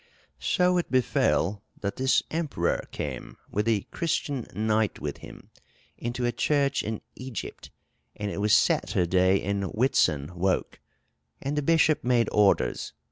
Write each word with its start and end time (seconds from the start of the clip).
"So 0.39 0.79
it 0.79 0.89
befelle, 0.89 1.61
that 1.81 1.97
this 1.97 2.23
emperour 2.31 2.85
cam, 2.91 3.37
with 3.51 3.67
a 3.67 3.81
Cristene 3.91 4.45
knyght 4.45 4.97
with 4.97 5.17
him, 5.17 5.51
into 5.95 6.25
a 6.25 6.31
chirche 6.31 6.81
in 6.81 7.01
Egypt: 7.15 7.69
and 8.15 8.31
it 8.31 8.41
was 8.41 8.51
Saterday 8.55 9.37
in 9.37 9.61
Wyttson 9.73 10.31
woke. 10.33 10.79
And 11.39 11.55
the 11.55 11.61
bishop 11.61 12.03
made 12.03 12.29
orders. 12.31 12.93